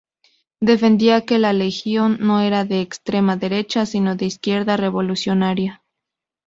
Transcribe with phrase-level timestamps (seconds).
[0.61, 5.83] Defendía que la Legión no era de extrema derecha, sino de izquierda revolucionaria.